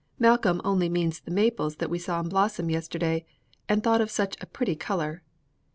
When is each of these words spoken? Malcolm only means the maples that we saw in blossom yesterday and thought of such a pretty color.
Malcolm 0.17 0.59
only 0.63 0.89
means 0.89 1.19
the 1.19 1.29
maples 1.29 1.75
that 1.75 1.91
we 1.91 1.99
saw 1.99 2.19
in 2.19 2.27
blossom 2.27 2.71
yesterday 2.71 3.23
and 3.69 3.83
thought 3.83 4.01
of 4.01 4.09
such 4.09 4.35
a 4.41 4.47
pretty 4.47 4.75
color. 4.75 5.21